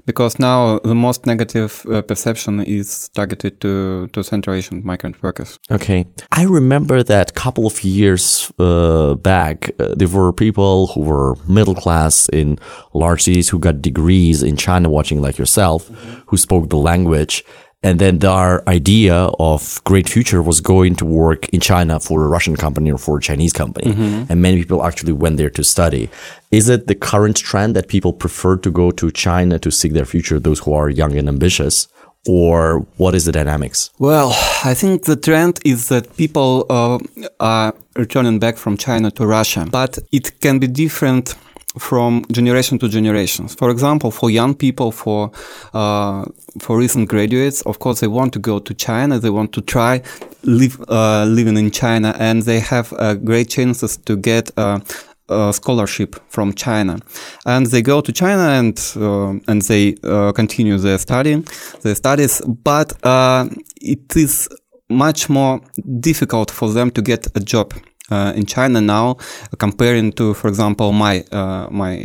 because 0.04 0.38
now 0.38 0.78
the 0.80 0.94
most 0.94 1.26
negative 1.26 1.86
uh, 1.90 2.02
perception 2.02 2.60
is 2.60 3.08
targeted 3.14 3.60
to 3.60 4.08
to 4.08 4.22
Central 4.22 4.56
Asian 4.56 4.84
migrant 4.84 5.22
workers. 5.22 5.58
Okay. 5.70 6.04
I 6.32 6.44
remember 6.44 7.02
that 7.02 7.34
couple 7.34 7.66
of 7.66 7.82
years 7.82 8.52
uh, 8.58 9.14
back, 9.14 9.70
uh, 9.78 9.94
there 9.96 10.08
were 10.08 10.32
people 10.32 10.88
who 10.88 11.00
were 11.00 11.36
middle 11.48 11.74
class 11.74 12.28
in 12.32 12.58
large 12.92 13.22
cities 13.22 13.48
who 13.48 13.58
got 13.58 13.80
degrees 13.80 14.42
in 14.42 14.56
China 14.56 14.90
watching 14.90 15.22
like 15.22 15.38
yourself, 15.38 15.88
who 16.26 16.36
spoke 16.36 16.68
the 16.68 16.76
language. 16.76 17.44
And 17.82 17.98
then 17.98 18.18
their 18.18 18.68
idea 18.68 19.14
of 19.38 19.82
great 19.84 20.06
future 20.08 20.42
was 20.42 20.60
going 20.60 20.96
to 20.96 21.06
work 21.06 21.48
in 21.48 21.60
China 21.60 21.98
for 21.98 22.22
a 22.22 22.28
Russian 22.28 22.54
company 22.54 22.92
or 22.92 22.98
for 22.98 23.16
a 23.18 23.20
Chinese 23.22 23.54
company. 23.54 23.92
And 24.28 24.42
many 24.42 24.58
people 24.58 24.84
actually 24.84 25.12
went 25.14 25.38
there 25.38 25.48
to 25.50 25.64
study. 25.64 26.10
Is 26.50 26.68
it 26.68 26.88
the 26.88 26.94
current 26.94 27.36
trend 27.38 27.74
that 27.76 27.88
people 27.88 28.12
prefer 28.12 28.56
to 28.58 28.70
go 28.70 28.90
to 28.90 29.10
China 29.10 29.58
to 29.60 29.70
seek 29.70 29.92
their 29.94 30.04
future, 30.04 30.38
those 30.38 30.58
who 30.58 30.74
are 30.74 30.90
young 30.90 31.16
and 31.16 31.28
ambitious? 31.28 31.88
or 32.28 32.80
what 32.98 33.14
is 33.14 33.24
the 33.24 33.32
dynamics? 33.32 33.90
Well, 33.98 34.32
I 34.64 34.74
think 34.74 35.04
the 35.04 35.16
trend 35.16 35.58
is 35.64 35.88
that 35.88 36.16
people 36.16 36.66
uh, 36.68 36.98
are 37.40 37.74
returning 37.96 38.38
back 38.38 38.56
from 38.56 38.76
China 38.76 39.10
to 39.12 39.26
Russia, 39.26 39.66
but 39.70 39.98
it 40.12 40.40
can 40.40 40.58
be 40.58 40.66
different 40.66 41.34
from 41.78 42.24
generation 42.32 42.78
to 42.78 42.88
generation. 42.88 43.48
For 43.48 43.70
example, 43.70 44.10
for 44.10 44.30
young 44.30 44.54
people, 44.54 44.90
for 44.90 45.30
uh, 45.72 46.24
for 46.58 46.76
recent 46.76 47.08
graduates, 47.08 47.62
of 47.62 47.78
course, 47.78 48.00
they 48.00 48.08
want 48.08 48.32
to 48.32 48.38
go 48.38 48.58
to 48.58 48.74
China. 48.74 49.18
They 49.18 49.30
want 49.30 49.52
to 49.52 49.60
try 49.60 50.02
live 50.42 50.80
uh, 50.88 51.24
living 51.26 51.56
in 51.56 51.70
China, 51.70 52.14
and 52.18 52.42
they 52.42 52.60
have 52.60 52.92
uh, 52.94 53.14
great 53.14 53.48
chances 53.48 53.96
to 53.98 54.16
get 54.16 54.50
uh, 54.58 55.52
scholarship 55.52 56.16
from 56.28 56.52
China, 56.54 56.98
and 57.46 57.66
they 57.66 57.82
go 57.82 58.00
to 58.00 58.12
China 58.12 58.48
and 58.48 58.78
uh, 58.96 59.38
and 59.46 59.62
they 59.62 59.94
uh, 60.02 60.32
continue 60.32 60.76
their 60.76 60.98
studying, 60.98 61.46
their 61.82 61.94
studies. 61.94 62.42
But 62.64 62.92
uh, 63.06 63.48
it 63.80 64.16
is 64.16 64.48
much 64.88 65.28
more 65.28 65.60
difficult 66.00 66.50
for 66.50 66.72
them 66.72 66.90
to 66.90 67.02
get 67.02 67.28
a 67.36 67.40
job. 67.40 67.72
Uh, 68.10 68.32
in 68.34 68.44
China 68.44 68.80
now, 68.80 69.16
comparing 69.58 70.12
to, 70.12 70.34
for 70.34 70.48
example, 70.48 70.92
my 70.92 71.24
uh, 71.32 71.68
my 71.70 71.96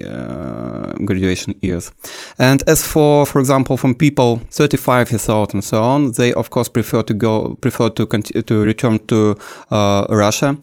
graduation 1.05 1.55
years, 1.62 1.91
and 2.38 2.63
as 2.67 2.83
for, 2.83 3.25
for 3.25 3.39
example, 3.39 3.77
from 3.77 3.95
people 3.95 4.39
35 4.51 5.12
years 5.12 5.29
old 5.29 5.53
and 5.53 5.63
so 5.63 5.81
on, 5.81 6.12
they 6.12 6.33
of 6.33 6.50
course 6.50 6.69
prefer 6.69 7.03
to 7.03 7.13
go, 7.13 7.55
prefer 7.62 7.89
to 7.89 8.05
to 8.43 8.63
return 8.63 9.00
to 9.07 9.35
Russia, 10.09 10.57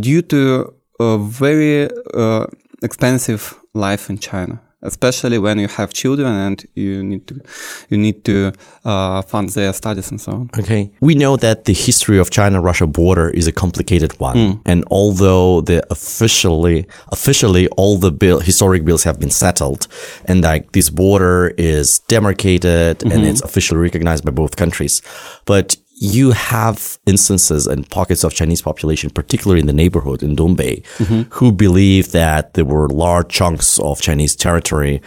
due 0.00 0.22
to 0.22 0.72
a 1.00 1.18
very 1.18 1.88
uh, 2.14 2.46
expensive 2.82 3.58
life 3.74 4.10
in 4.10 4.18
China, 4.18 4.60
especially 4.82 5.38
when 5.38 5.58
you 5.58 5.68
have 5.68 5.92
children 5.92 6.32
and 6.32 6.66
you 6.74 7.02
need 7.02 7.26
to 7.26 7.40
you 7.88 7.98
need 7.98 8.24
to 8.24 8.52
uh, 8.84 9.22
fund 9.22 9.50
their 9.50 9.72
studies 9.72 10.10
and 10.10 10.20
so 10.20 10.32
on. 10.32 10.50
Okay, 10.58 10.90
we 11.00 11.14
know 11.14 11.36
that 11.36 11.64
the 11.64 11.72
history 11.72 12.18
of 12.18 12.30
China-Russia 12.30 12.86
border 12.86 13.28
is 13.30 13.46
a 13.46 13.52
complicated 13.52 14.18
one, 14.20 14.36
mm. 14.36 14.60
and 14.64 14.84
although 14.90 15.60
the 15.60 15.84
officially 15.90 16.86
officially 17.08 17.68
all 17.76 17.98
the 17.98 18.12
bill, 18.12 18.40
historic 18.40 18.84
bills 18.84 19.04
have 19.04 19.18
been 19.18 19.30
settled, 19.30 19.86
and 20.24 20.42
like 20.42 20.72
this 20.72 20.90
border 20.90 21.52
is 21.58 22.00
demarcated 22.08 23.02
mm 23.02 23.08
-hmm. 23.08 23.12
and 23.12 23.20
mm-hmm. 23.20 23.30
it's 23.30 23.42
officially 23.42 23.80
recognized 23.80 24.24
by 24.24 24.32
both 24.32 24.56
countries, 24.56 25.02
but 25.44 25.76
you 26.02 26.30
have 26.30 26.98
instances 27.06 27.66
and 27.66 27.88
pockets 27.90 28.24
of 28.24 28.32
Chinese 28.32 28.62
population, 28.62 29.10
particularly 29.10 29.60
in 29.60 29.66
the 29.66 29.72
neighborhood 29.72 30.22
in 30.22 30.34
Dongbei, 30.34 30.82
mm-hmm. 30.96 31.22
who 31.34 31.52
believe 31.52 32.12
that 32.12 32.54
there 32.54 32.64
were 32.64 32.88
large 32.88 33.28
chunks 33.28 33.78
of 33.78 34.00
Chinese 34.00 34.34
territory 34.34 35.02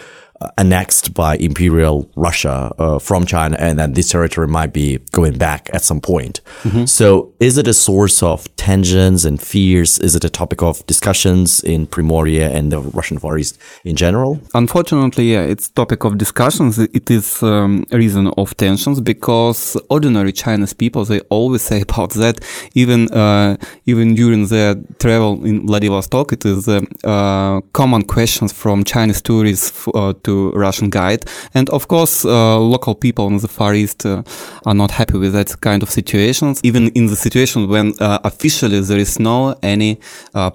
annexed 0.58 1.14
by 1.14 1.36
Imperial 1.38 2.10
Russia 2.16 2.74
uh, 2.78 3.00
from 3.00 3.26
China, 3.26 3.56
and 3.60 3.80
that 3.80 3.96
this 3.96 4.10
territory 4.10 4.48
might 4.48 4.74
be 4.74 5.00
going 5.12 5.38
back 5.38 5.70
at 5.74 5.82
some 5.82 6.02
point. 6.02 6.42
Mm-hmm. 6.64 6.86
So, 6.86 7.34
is 7.40 7.58
it 7.58 7.68
a 7.68 7.74
source 7.74 8.22
of 8.24 8.53
tensions 8.64 9.26
and 9.26 9.42
fears? 9.42 10.00
Is 10.00 10.16
it 10.16 10.24
a 10.24 10.30
topic 10.30 10.62
of 10.70 10.74
discussions 10.88 11.62
in 11.74 11.86
Primorye 11.94 12.48
and 12.58 12.72
the 12.72 12.80
Russian 12.80 13.18
Far 13.20 13.38
East 13.38 13.60
in 13.84 13.96
general? 13.98 14.40
Unfortunately, 14.54 15.26
yeah, 15.34 15.52
it's 15.54 15.68
topic 15.82 16.06
of 16.06 16.18
discussions. 16.18 16.80
It 16.80 17.12
is 17.12 17.44
um, 17.44 17.86
a 17.92 17.98
reason 17.98 18.26
of 18.42 18.56
tensions 18.56 19.02
because 19.02 19.76
ordinary 19.90 20.32
Chinese 20.32 20.74
people 20.74 21.04
they 21.04 21.20
always 21.38 21.62
say 21.62 21.82
about 21.88 22.12
that. 22.22 22.36
Even 22.74 23.00
uh, 23.12 23.58
even 23.86 24.16
during 24.16 24.48
their 24.48 24.76
travel 25.04 25.44
in 25.50 25.68
Vladivostok, 25.68 26.32
it 26.32 26.46
is 26.46 26.68
uh, 26.68 26.80
uh 27.04 27.60
common 27.74 28.04
questions 28.16 28.52
from 28.62 28.78
Chinese 28.94 29.22
tourists 29.22 29.70
uh, 29.94 30.14
to 30.26 30.52
Russian 30.66 30.90
guide. 30.90 31.22
And 31.54 31.70
of 31.70 31.84
course, 31.94 32.16
uh, 32.24 32.60
local 32.76 32.96
people 32.96 33.26
in 33.28 33.38
the 33.46 33.52
Far 33.58 33.74
East 33.74 34.06
uh, 34.06 34.24
are 34.66 34.78
not 34.84 34.92
happy 34.92 35.18
with 35.24 35.34
that 35.34 35.50
kind 35.60 35.84
of 35.84 35.90
situations, 35.90 36.62
even 36.64 36.84
in 37.00 37.06
the 37.08 37.18
situation 37.26 37.68
when 37.68 37.88
uh, 38.00 38.30
officially 38.54 38.80
there 38.82 39.00
is 39.00 39.20
no 39.20 39.56
any 39.64 40.00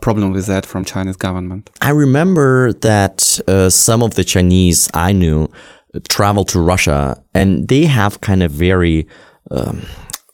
problem 0.00 0.32
with 0.32 0.46
that 0.46 0.64
from 0.64 0.84
Chinese 0.84 1.16
government. 1.16 1.70
I 1.80 1.90
remember 1.90 2.72
that 2.74 3.20
some 3.70 4.02
of 4.02 4.14
the 4.14 4.24
Chinese 4.24 4.88
I 4.94 5.12
knew 5.12 5.48
traveled 6.08 6.48
to 6.48 6.60
Russia 6.60 7.22
and 7.34 7.66
they 7.68 7.84
have 7.86 8.20
kind 8.20 8.42
of 8.42 8.52
very 8.52 9.06
um, 9.50 9.82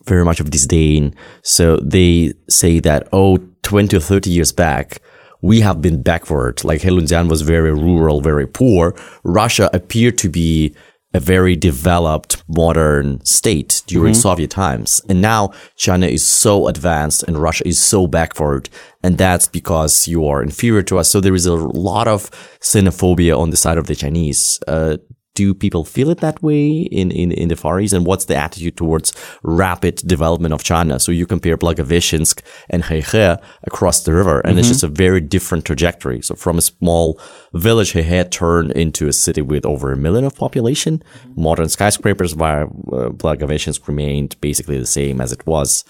very 0.06 0.24
much 0.24 0.40
of 0.40 0.50
disdain. 0.50 1.14
So 1.42 1.76
they 1.78 2.34
say 2.48 2.80
that, 2.80 3.08
oh, 3.12 3.38
20 3.62 3.96
or 3.96 4.00
30 4.00 4.28
years 4.28 4.52
back, 4.52 5.00
we 5.40 5.60
have 5.60 5.80
been 5.80 6.02
backward. 6.02 6.62
Like 6.64 6.82
Heilongjiang 6.82 7.30
was 7.30 7.42
very 7.42 7.72
rural, 7.72 8.20
very 8.20 8.46
poor. 8.46 8.94
Russia 9.22 9.70
appeared 9.72 10.18
to 10.18 10.28
be 10.28 10.74
a 11.14 11.20
very 11.20 11.54
developed 11.54 12.42
modern 12.48 13.24
state 13.24 13.82
during 13.86 14.12
mm-hmm. 14.12 14.20
Soviet 14.20 14.50
times. 14.50 15.00
And 15.08 15.22
now 15.22 15.52
China 15.76 16.06
is 16.06 16.26
so 16.26 16.66
advanced 16.66 17.22
and 17.22 17.38
Russia 17.38 17.66
is 17.66 17.78
so 17.78 18.06
backward. 18.08 18.68
And 19.02 19.16
that's 19.16 19.46
because 19.46 20.08
you 20.08 20.26
are 20.26 20.42
inferior 20.42 20.82
to 20.82 20.98
us. 20.98 21.08
So 21.08 21.20
there 21.20 21.34
is 21.34 21.46
a 21.46 21.54
lot 21.54 22.08
of 22.08 22.30
xenophobia 22.60 23.38
on 23.38 23.50
the 23.50 23.56
side 23.56 23.78
of 23.78 23.86
the 23.86 23.94
Chinese. 23.94 24.60
Uh, 24.66 24.96
do 25.34 25.52
people 25.52 25.84
feel 25.84 26.10
it 26.10 26.18
that 26.18 26.42
way 26.42 26.68
in, 26.70 27.10
in, 27.10 27.32
in 27.32 27.48
the 27.48 27.56
Far 27.56 27.80
East? 27.80 27.92
And 27.92 28.06
what's 28.06 28.26
the 28.26 28.36
attitude 28.36 28.76
towards 28.76 29.12
rapid 29.42 29.96
development 29.96 30.54
of 30.54 30.62
China? 30.62 30.98
So 31.00 31.12
you 31.12 31.26
compare 31.26 31.56
Blagoveshchensk 31.56 32.40
and 32.70 32.84
Heihe 32.84 33.42
across 33.64 34.04
the 34.04 34.14
river, 34.14 34.40
and 34.40 34.52
mm-hmm. 34.52 34.58
it's 34.60 34.68
just 34.68 34.84
a 34.84 34.88
very 34.88 35.20
different 35.20 35.64
trajectory. 35.64 36.22
So 36.22 36.34
from 36.34 36.58
a 36.58 36.62
small 36.62 37.20
village, 37.52 37.92
Heihe 37.92 38.30
turned 38.30 38.72
into 38.72 39.08
a 39.08 39.12
city 39.12 39.42
with 39.42 39.66
over 39.66 39.92
a 39.92 39.96
million 39.96 40.24
of 40.24 40.36
population. 40.36 41.02
Modern 41.36 41.68
skyscrapers, 41.68 42.34
while 42.34 42.64
uh, 42.92 43.10
Blagoveshchensk 43.10 43.86
remained 43.88 44.40
basically 44.40 44.78
the 44.78 44.86
same 44.86 45.20
as 45.20 45.32
it 45.32 45.46
was 45.46 45.84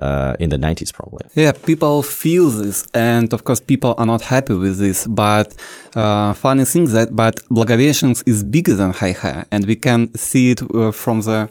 uh, 0.00 0.34
in 0.38 0.50
the 0.50 0.56
90s 0.56 0.92
probably. 0.92 1.26
Yeah, 1.34 1.52
people 1.52 2.02
feel 2.02 2.50
this, 2.50 2.86
and 2.94 3.32
of 3.32 3.44
course, 3.44 3.60
people 3.60 3.94
are 3.98 4.06
not 4.06 4.22
happy 4.22 4.54
with 4.54 4.78
this. 4.78 5.06
But 5.06 5.54
uh, 5.94 6.32
funny 6.34 6.64
thing 6.64 6.86
that, 6.86 7.14
but 7.14 7.36
Blagoveshchensk 7.50 8.26
is 8.26 8.42
bigger 8.42 8.74
than 8.74 8.92
Heihe, 8.92 9.44
and 9.50 9.66
we 9.66 9.76
can 9.76 10.14
see 10.14 10.52
it 10.52 10.62
uh, 10.74 10.92
from 10.92 11.22
the, 11.22 11.48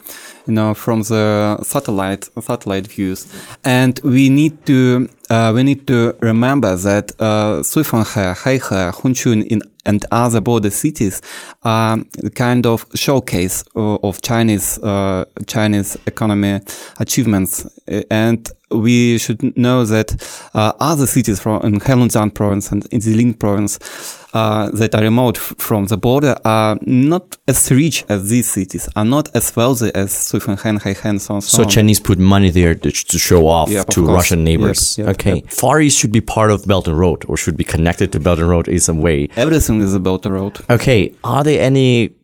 you 0.48 0.54
know, 0.54 0.74
from 0.74 1.04
the 1.04 1.60
satellite 1.64 2.30
satellite 2.42 2.88
views, 2.88 3.28
and 3.64 4.00
we 4.04 4.30
need 4.30 4.66
to 4.66 5.10
uh, 5.30 5.52
we 5.54 5.64
need 5.64 5.86
to 5.88 6.16
remember 6.22 6.76
that 6.76 7.12
uh, 7.20 7.62
Suifenhe, 7.62 8.36
Heihe, 8.36 8.92
Hunchun 8.92 9.62
and 9.86 10.06
other 10.12 10.42
border 10.42 10.70
cities 10.70 11.22
are 11.64 11.98
the 12.14 12.30
kind 12.30 12.66
of 12.66 12.86
showcase 12.96 13.64
of 13.76 14.22
Chinese 14.22 14.78
uh, 14.80 15.26
Chinese 15.48 15.98
economy 16.06 16.62
achievements, 17.00 17.66
and 18.12 18.52
we 18.72 19.18
should 19.18 19.56
know 19.58 19.86
that 19.86 20.16
uh, 20.54 20.74
other 20.80 21.08
cities 21.08 21.40
from 21.40 21.62
in 21.64 21.80
Heilongjiang 21.80 22.34
province 22.34 22.72
and 22.72 22.86
in 22.88 23.00
Jilin 23.00 23.38
province 23.38 23.80
uh, 24.34 24.70
that 24.72 24.96
are 24.96 25.02
remote 25.02 25.38
from 25.38 25.86
the 25.86 25.98
border 25.98 26.36
are 26.46 26.78
not 26.82 27.38
as 27.48 27.72
rich 27.72 28.06
as 28.10 28.30
these 28.30 28.50
cities, 28.50 28.88
are 28.96 29.06
not 29.06 29.30
as 29.36 29.56
wealthy 29.56 29.92
as 29.96 30.12
Suifenhe, 30.12 30.80
Heihe, 30.80 31.20
so 31.20 31.36
on. 31.36 31.42
So, 31.42 31.64
so 31.64 31.70
Chinese 31.70 32.00
put 32.00 32.20
money 32.20 32.50
there 32.50 32.76
to, 32.76 32.92
to 32.92 33.20
show 33.20 33.48
off 33.48 33.70
to 33.70 34.02
of 34.02 34.08
Russian 34.08 34.44
neighbors. 34.44 34.98
Yep, 34.98 35.08
yep, 35.08 35.16
okay, 35.16 35.36
yep. 35.36 35.50
Far 35.50 35.82
East 35.82 35.98
should 35.98 36.12
be 36.12 36.22
part 36.22 36.52
of 36.52 36.66
Belt 36.66 36.88
and 36.88 36.98
Road, 36.98 37.26
or 37.28 37.38
should 37.38 37.58
be 37.58 37.64
connected 37.64 38.12
to 38.12 38.20
Belt 38.20 38.40
and 38.40 38.50
Road 38.50 38.68
in 38.68 38.80
some 38.80 39.02
way. 39.02 39.30
Everything 39.36 39.82
is 39.82 39.94
a 39.94 40.00
Belt 40.00 40.26
and 40.26 40.36
Road. 40.36 40.60
Okay, 40.70 41.14
are 41.24 41.44
there 41.44 41.62
any 41.62 42.16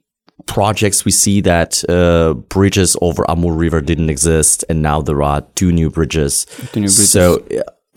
projects 0.45 1.05
we 1.05 1.11
see 1.11 1.41
that 1.41 1.83
uh, 1.89 2.33
bridges 2.33 2.95
over 3.01 3.29
Amur 3.29 3.53
River 3.53 3.81
didn't 3.81 4.09
exist, 4.09 4.63
and 4.69 4.81
now 4.81 5.01
there 5.01 5.23
are 5.23 5.41
two 5.55 5.71
new 5.71 5.89
bridges. 5.89 6.45
Two 6.45 6.81
new 6.81 6.87
bridges. 6.87 7.11
So 7.11 7.45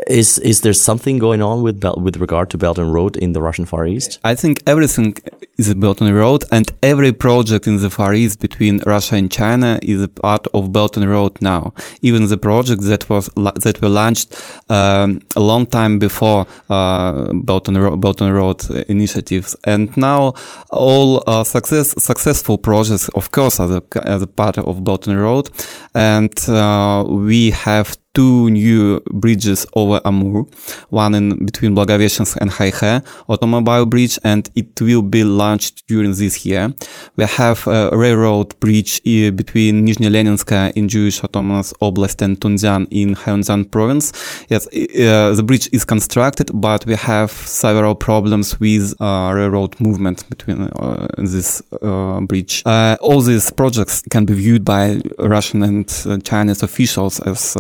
is 0.09 0.39
is 0.39 0.63
there 0.63 0.73
something 0.73 1.19
going 1.19 1.43
on 1.43 1.63
with 1.63 1.85
with 1.97 2.17
regard 2.17 2.51
to 2.51 2.59
Belt 2.59 2.79
and 2.79 2.93
Road 2.93 3.17
in 3.17 3.33
the 3.33 3.43
Russian 3.43 3.67
Far 3.67 3.87
East? 3.87 4.19
I 4.25 4.35
think 4.35 4.63
everything 4.67 5.17
is 5.59 5.75
Belt 5.75 6.01
and 6.01 6.15
Road, 6.15 6.45
and 6.51 6.71
every 6.83 7.13
project 7.13 7.67
in 7.67 7.77
the 7.83 7.91
Far 7.91 8.15
East 8.15 8.41
between 8.41 8.81
Russia 8.87 9.17
and 9.17 9.31
China 9.31 9.79
is 9.83 10.03
a 10.03 10.09
part 10.09 10.47
of 10.55 10.73
Belt 10.73 10.97
and 10.97 11.09
Road 11.09 11.41
now. 11.41 11.75
Even 12.01 12.27
the 12.29 12.39
projects 12.39 12.87
that 12.87 13.09
was 13.11 13.29
that 13.37 13.79
were 13.83 13.89
launched 13.89 14.35
um, 14.71 15.21
a 15.37 15.41
long 15.41 15.67
time 15.67 15.99
before 15.99 16.47
uh, 16.71 17.33
Belt 17.33 17.69
and 17.69 17.77
Road, 17.77 18.01
Belt 18.01 18.21
and 18.21 18.35
Road 18.35 18.65
initiatives, 18.89 19.57
and 19.65 19.95
now 19.97 20.35
all 20.71 21.23
uh, 21.27 21.45
success 21.45 21.95
successful 22.03 22.57
projects, 22.57 23.09
of 23.11 23.31
course, 23.31 23.61
are, 23.61 23.69
the, 23.69 23.83
are 24.11 24.19
the 24.19 24.27
part 24.27 24.59
of 24.59 24.85
Belt 24.85 25.07
and 25.07 25.21
Road, 25.21 25.51
and 25.95 26.33
uh, 26.49 27.05
we 27.07 27.51
have 27.51 27.97
two 28.19 28.51
new 28.51 29.01
bridges 29.13 29.65
over 29.75 30.01
Amur, 30.05 30.45
one 30.91 31.15
in 31.15 31.45
between 31.47 31.77
Blagoveshchensk 31.77 32.37
and 32.41 32.51
Heihe 32.51 33.07
automobile 33.29 33.87
bridge, 33.87 34.19
and 34.25 34.51
it 34.57 34.81
will 34.81 35.03
be 35.03 35.23
launched 35.23 35.87
during 35.87 36.13
this 36.15 36.45
year. 36.45 36.75
We 37.15 37.27
have 37.27 37.65
a 37.69 37.97
railroad 37.97 38.59
bridge 38.59 39.01
uh, 39.07 39.31
between 39.31 39.87
Nizhny 39.87 40.11
Leninska 40.11 40.73
in 40.75 40.89
Jewish 40.89 41.23
Autonomous 41.23 41.73
Oblast 41.81 42.21
and 42.21 42.41
Tongjiang 42.41 42.89
in 42.91 43.15
Heonsan 43.15 43.71
province. 43.71 44.13
Yes, 44.49 44.67
uh, 44.67 45.37
the 45.37 45.45
bridge 45.45 45.69
is 45.73 45.85
constructed, 45.85 46.51
but 46.53 46.87
we 46.87 46.97
have 46.97 47.31
several 47.31 47.95
problems 47.95 48.59
with 48.59 49.01
uh, 49.01 49.31
railroad 49.33 49.81
movement 49.81 50.29
between 50.29 50.63
uh, 50.63 51.07
this 51.19 51.63
uh, 51.83 52.21
bridge. 52.23 52.65
Uh, 52.67 52.97
all 53.01 53.21
these 53.21 53.53
projects 53.53 54.03
can 54.11 54.25
be 54.25 54.35
viewed 54.35 54.65
by 54.65 55.01
Russian 55.21 55.63
and 55.63 56.25
Chinese 56.25 56.65
officials 56.65 57.21
as, 57.21 57.57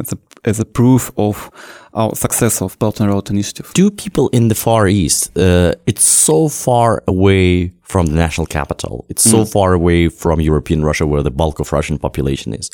as 0.00 0.12
a, 0.12 0.18
as 0.44 0.60
a 0.60 0.64
proof 0.64 1.10
of 1.16 1.50
our 1.94 2.14
success 2.14 2.62
of 2.62 2.78
Belt 2.78 3.00
and 3.00 3.10
Road 3.10 3.30
Initiative. 3.30 3.70
Do 3.74 3.90
people 3.90 4.28
in 4.28 4.48
the 4.48 4.54
Far 4.54 4.88
East, 4.88 5.36
uh, 5.36 5.72
it's 5.86 6.04
so 6.04 6.48
far 6.48 7.02
away 7.08 7.72
from 7.82 8.06
the 8.06 8.14
national 8.14 8.46
capital, 8.46 9.04
it's 9.08 9.24
so 9.24 9.42
mm. 9.42 9.52
far 9.52 9.72
away 9.72 10.08
from 10.08 10.40
European 10.40 10.84
Russia 10.84 11.06
where 11.06 11.22
the 11.22 11.30
bulk 11.30 11.58
of 11.60 11.72
Russian 11.72 11.98
population 11.98 12.54
is 12.54 12.70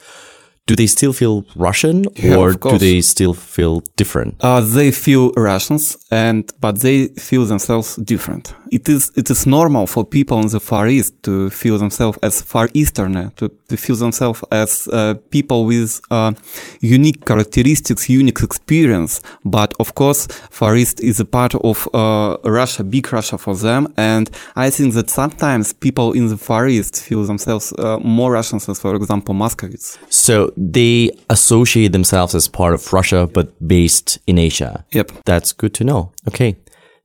do 0.66 0.74
they 0.74 0.86
still 0.86 1.12
feel 1.12 1.44
Russian 1.54 2.04
yeah, 2.16 2.36
or 2.36 2.52
do 2.52 2.76
they 2.76 3.00
still 3.00 3.34
feel 3.34 3.84
different? 3.96 4.34
Uh, 4.40 4.60
they 4.60 4.90
feel 4.90 5.32
Russians 5.36 5.96
and, 6.10 6.52
but 6.60 6.80
they 6.80 7.06
feel 7.08 7.44
themselves 7.44 7.96
different. 7.96 8.52
It 8.72 8.88
is, 8.88 9.12
it 9.14 9.30
is 9.30 9.46
normal 9.46 9.86
for 9.86 10.04
people 10.04 10.40
in 10.40 10.48
the 10.48 10.58
Far 10.58 10.88
East 10.88 11.22
to 11.22 11.50
feel 11.50 11.78
themselves 11.78 12.18
as 12.20 12.42
Far 12.42 12.68
Easterner, 12.74 13.30
to, 13.36 13.48
to 13.68 13.76
feel 13.76 13.94
themselves 13.94 14.42
as 14.50 14.88
uh, 14.88 15.14
people 15.30 15.66
with 15.66 16.00
uh, 16.10 16.32
unique 16.80 17.24
characteristics, 17.24 18.08
unique 18.08 18.42
experience. 18.42 19.22
But 19.44 19.72
of 19.78 19.94
course, 19.94 20.26
Far 20.50 20.74
East 20.74 21.00
is 21.00 21.20
a 21.20 21.24
part 21.24 21.54
of 21.54 21.88
uh, 21.94 22.38
Russia, 22.44 22.82
big 22.82 23.12
Russia 23.12 23.38
for 23.38 23.54
them. 23.54 23.92
And 23.96 24.28
I 24.56 24.70
think 24.70 24.94
that 24.94 25.10
sometimes 25.10 25.72
people 25.72 26.12
in 26.12 26.26
the 26.26 26.36
Far 26.36 26.66
East 26.66 27.04
feel 27.04 27.22
themselves 27.22 27.72
uh, 27.78 28.00
more 28.00 28.32
Russians, 28.32 28.68
as 28.68 28.80
for 28.80 28.96
example, 28.96 29.32
Muscovites. 29.32 29.96
So 30.08 30.52
they 30.56 31.10
associate 31.30 31.92
themselves 31.92 32.34
as 32.34 32.48
part 32.48 32.74
of 32.74 32.92
Russia, 32.92 33.26
but 33.32 33.46
based 33.66 34.18
in 34.26 34.38
Asia. 34.38 34.84
Yep. 34.92 35.12
That's 35.24 35.52
good 35.52 35.74
to 35.74 35.84
know. 35.84 36.12
Okay. 36.28 36.56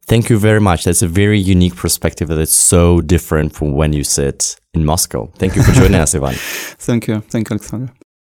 Thank 0.06 0.30
you 0.30 0.38
very 0.38 0.60
much. 0.60 0.84
That's 0.84 1.02
a 1.02 1.08
very 1.08 1.40
unique 1.40 1.76
perspective 1.76 2.28
that 2.30 2.40
is 2.40 2.52
so 2.52 3.02
different 3.02 3.54
from 3.54 3.74
when 3.74 3.94
you 3.94 4.04
sit 4.04 4.60
in 4.74 4.84
Moscow. 4.86 5.30
Thank 5.38 5.56
you 5.56 5.64
for 5.64 5.72
joining 5.72 5.96
us, 5.96 6.16
Ivan. 6.16 6.34
Thank 6.36 7.08
you. 7.08 7.22
Thank 7.22 7.50
you, 7.50 7.54
Alexander. 7.56 7.94